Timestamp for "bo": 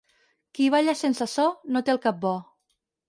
2.25-2.33